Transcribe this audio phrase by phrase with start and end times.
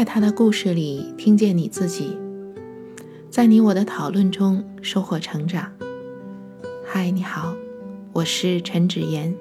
[0.00, 2.16] 在他的故事里听见你自己，
[3.28, 5.70] 在你我的讨论中收获成长。
[6.86, 7.54] 嗨，你好，
[8.14, 9.36] 我是陈芷言。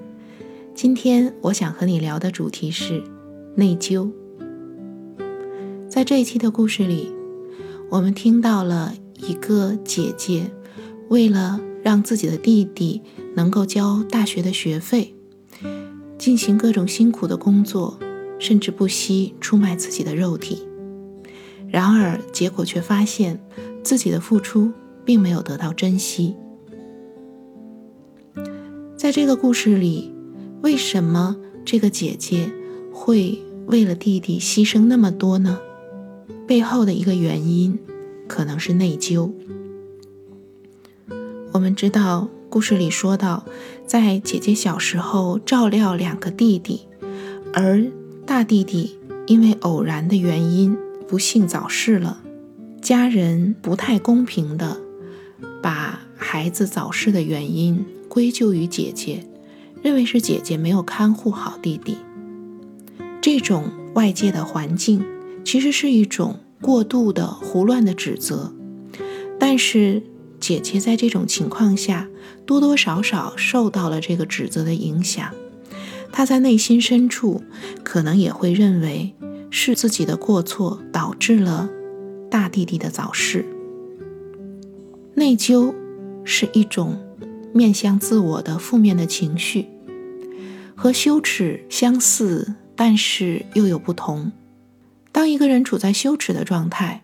[0.76, 3.02] 今天我想和你聊的主题是
[3.56, 4.12] 内疚。
[5.88, 7.10] 在这一期的故事里，
[7.90, 10.52] 我们听到了一个姐姐
[11.08, 13.02] 为了让自己的弟弟
[13.34, 15.16] 能够交大学的学费，
[16.18, 17.98] 进行各种辛苦的工作。
[18.40, 20.66] 甚至不惜出卖自己的肉体，
[21.68, 23.40] 然而结果却发现
[23.84, 24.72] 自己的付出
[25.06, 26.36] 并没有得到珍惜。
[28.98, 30.12] 在这个故事里，
[30.62, 32.52] 为什么这个姐姐
[32.92, 35.60] 会为了弟弟牺牲那么多呢？
[36.48, 37.78] 背后的一个原因
[38.28, 39.32] 可能是内疚。
[41.52, 43.46] 我们知道，故事里说到，
[43.86, 46.82] 在姐姐小时候照料两个弟弟，
[47.54, 47.84] 而
[48.30, 52.22] 大弟弟因为偶然的原因不幸早逝了，
[52.80, 54.80] 家人不太公平的
[55.64, 59.28] 把孩子早逝的原因归咎于姐姐，
[59.82, 61.98] 认为是姐姐没有看护好弟弟。
[63.20, 65.04] 这种外界的环境
[65.44, 68.54] 其实是一种过度的胡乱的指责，
[69.40, 70.04] 但是
[70.40, 72.08] 姐姐在这种情况下
[72.46, 75.34] 多多少少受到了这个指责的影响。
[76.12, 77.42] 他在内心深处，
[77.84, 79.14] 可能也会认为
[79.50, 81.70] 是自己的过错导致了
[82.30, 83.46] 大弟弟的早逝。
[85.16, 85.74] 内疚
[86.24, 86.98] 是一种
[87.54, 89.68] 面向自我的负面的情绪，
[90.76, 94.32] 和羞耻相似，但是又有不同。
[95.12, 97.04] 当一个人处在羞耻的状态，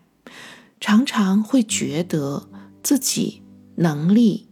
[0.79, 2.47] 常常会觉得
[2.83, 3.41] 自己
[3.75, 4.47] 能力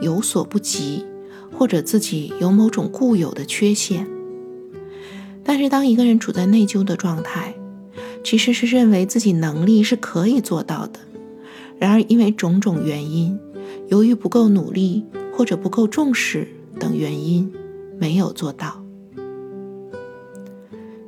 [0.00, 1.04] 有所不及。
[1.56, 4.06] 或者自己有某种固有的缺陷，
[5.42, 7.54] 但是当一个人处在内疚的状态，
[8.22, 10.98] 其实是认为自己能力是可以做到的，
[11.78, 13.38] 然而因为种种原因，
[13.88, 15.04] 由于不够努力
[15.36, 17.52] 或者不够重视等原因，
[17.98, 18.82] 没有做到。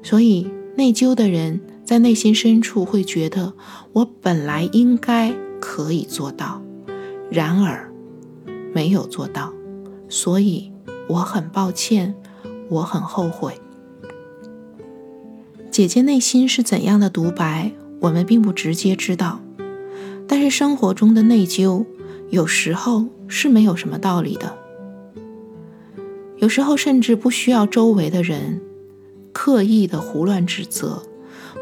[0.02, 3.52] 所以内疚的人在内心深处会觉得，
[3.92, 6.62] 我本来应该可以做到，
[7.30, 7.90] 然而
[8.72, 9.52] 没有做到。
[10.08, 10.72] 所以
[11.08, 12.14] 我很抱歉，
[12.68, 13.60] 我很后悔。
[15.70, 19.40] 姐姐内心是怎样的独白，我们并不直接知道。
[20.26, 21.84] 但是生活中的内疚，
[22.30, 24.56] 有时候是没有什么道理的。
[26.38, 28.60] 有时候甚至不需要周围的人
[29.32, 31.02] 刻意的胡乱指责，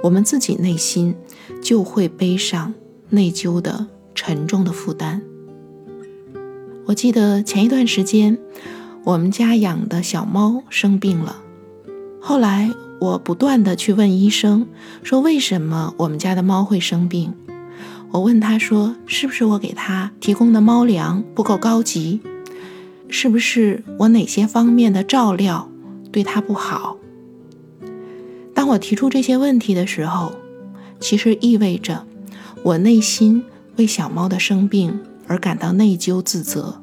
[0.02, 1.14] 我们自己内心
[1.62, 2.72] 就会背上
[3.10, 5.22] 内疚的沉重的负担。
[6.86, 8.38] 我记得前一段时间，
[9.04, 11.36] 我们家养的小猫生病了。
[12.20, 14.66] 后来我不断的去问医生，
[15.02, 17.32] 说为什么我们家的猫会生病？
[18.10, 22.20] 我问他说，是不是我给他提供的猫粮不够高级？
[23.08, 25.70] 是不是我哪些方面的照料
[26.12, 26.98] 对它不好？
[28.52, 30.34] 当我提出这些问题的时候，
[31.00, 32.06] 其实意味着
[32.62, 33.42] 我内心
[33.76, 35.00] 为小猫的生病。
[35.26, 36.82] 而感到内疚自责，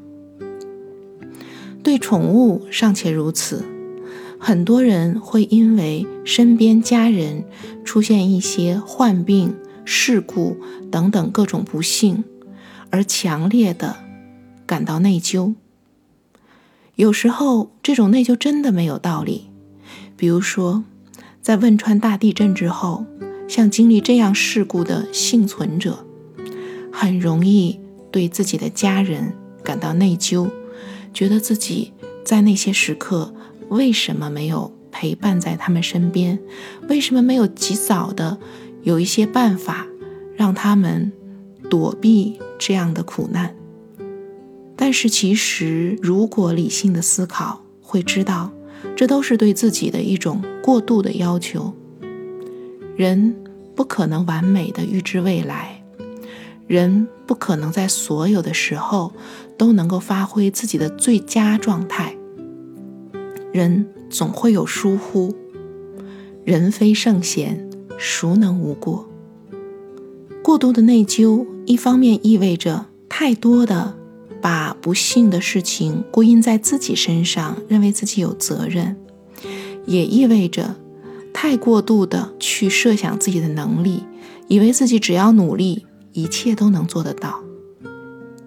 [1.83, 3.63] 对宠物尚且如此，
[4.39, 7.45] 很多人会因为身边家人
[7.83, 10.57] 出现一些患病、事故
[10.91, 12.23] 等等各种不幸，
[12.89, 13.97] 而强烈的
[14.65, 15.55] 感到内疚。
[16.95, 19.49] 有时候，这种内疚真的没有道理。
[20.15, 20.83] 比如说，
[21.41, 23.05] 在汶川大地震之后，
[23.47, 26.05] 像经历这样事故的幸存者，
[26.91, 27.79] 很容易。
[28.11, 29.33] 对自己的家人
[29.63, 30.49] 感到内疚，
[31.13, 33.33] 觉得自己在那些时刻
[33.69, 36.39] 为什么没有陪伴在他们身边？
[36.89, 38.37] 为什么没有及早的
[38.83, 39.87] 有一些办法
[40.35, 41.11] 让他们
[41.69, 43.55] 躲避这样的苦难？
[44.75, 48.51] 但是其实，如果理性的思考，会知道
[48.95, 51.73] 这都是对自己的一种过度的要求。
[52.95, 53.35] 人
[53.75, 55.80] 不可能完美的预知未来。
[56.71, 59.11] 人不可能在所有的时候
[59.57, 62.15] 都能够发挥自己的最佳状态，
[63.51, 65.35] 人总会有疏忽，
[66.45, 67.69] 人非圣贤，
[67.99, 69.05] 孰能无过？
[70.41, 73.93] 过度的内疚，一方面意味着太多的
[74.41, 78.95] 把不幸的事情归因在自己身上，认为自己有责任，
[79.85, 80.77] 也意味着
[81.33, 84.05] 太过度的去设想自己的能力，
[84.47, 85.85] 以为自己只要努力。
[86.13, 87.41] 一切都能做得到，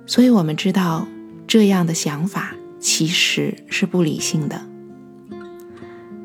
[0.06, 1.06] 所以我们知道
[1.46, 4.66] 这样的想法其实是不理性的。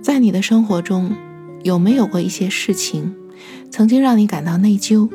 [0.02, 1.16] 在你的生活中，
[1.64, 3.16] 有没有过一些事情，
[3.70, 5.10] 曾经让你感到内疚，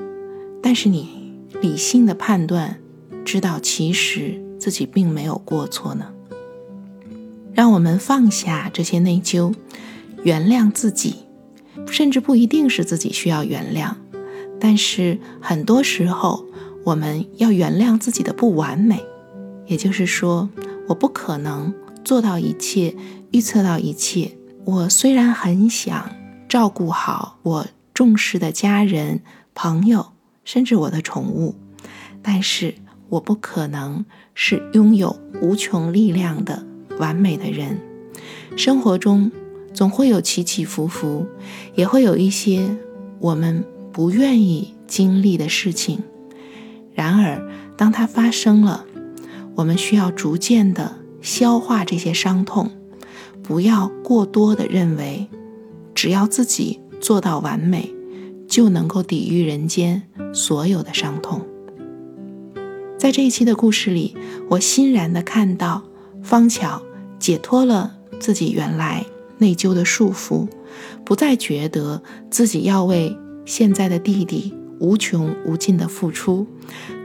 [0.62, 2.78] 但是你理性的判断，
[3.24, 6.06] 知道其实自己并没有过错呢？
[7.52, 9.54] 让我们放下这些内疚，
[10.22, 11.16] 原谅自己，
[11.86, 13.94] 甚至不一定是自己需要原谅，
[14.64, 16.46] 但是很多时候
[16.84, 19.04] 我们要原谅自己的不完美。
[19.66, 20.48] 也就是说，
[20.88, 22.96] 我不可能做到一切，
[23.30, 24.38] 预测到一切。
[24.64, 26.10] 我虽然很想
[26.48, 29.20] 照顾好我重视的家人、
[29.54, 30.12] 朋友，
[30.46, 31.56] 甚至我的宠物，
[32.22, 32.76] 但是
[33.10, 36.64] 我不可能是拥有无穷力量的。
[36.98, 37.78] 完美的人，
[38.56, 39.30] 生活中
[39.74, 41.26] 总会有起起伏伏，
[41.74, 42.66] 也会有一些
[43.18, 43.62] 我们
[43.94, 46.00] 不愿意经历的事情。
[46.94, 48.84] 然而，当它发生了，
[49.54, 52.72] 我们需要逐渐的消化这些伤痛，
[53.42, 55.28] 不要过多的认为，
[55.94, 57.94] 只要自己做到完美，
[58.48, 60.02] 就能够抵御人间
[60.34, 61.40] 所有的伤痛。
[62.98, 64.16] 在这一期的故事里，
[64.50, 65.84] 我欣然的看到。
[66.22, 66.80] 方巧
[67.18, 69.04] 解脱了自己原来
[69.36, 70.48] 内疚的束缚，
[71.04, 73.14] 不再觉得自己要为
[73.44, 76.46] 现在的弟弟无穷无尽的付出，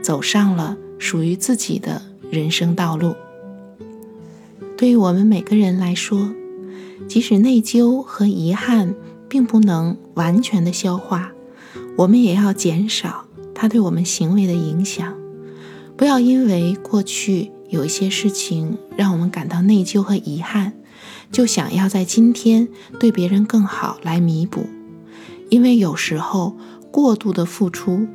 [0.02, 3.14] 走上了属于自己的人生道路。
[4.76, 6.30] 对于我们每个人来说，
[7.06, 8.94] 即使内疚和遗憾
[9.28, 11.32] 并不能完全的消化，
[11.96, 15.14] 我们也要减少它对我们行为的影响，
[15.96, 17.50] 不要因为过去。
[17.70, 20.72] 有一些事情让我们感到内疚和遗憾，
[21.30, 22.66] 就想要在今天
[22.98, 24.66] 对别人更好来弥补。
[25.50, 26.56] 因为有时候
[26.90, 28.06] 过度的付出，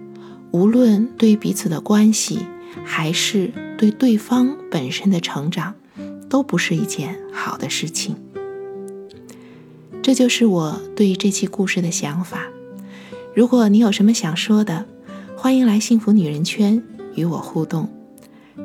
[0.52, 2.40] 无论对彼此的关系，
[2.84, 5.76] 还是对对方本身的成长，
[6.28, 8.16] 都不是一件好的事情。
[10.02, 12.48] 这就是我对这期故事的想法。
[13.36, 14.86] 如果你有什么想说的，
[15.36, 16.82] 欢迎来幸福女人圈
[17.16, 17.90] 与我互动。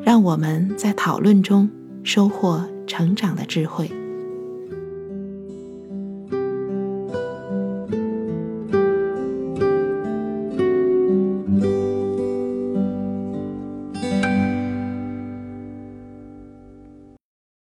[0.04, 1.68] 让我们在讨论中
[2.04, 3.90] 收获成长的智慧。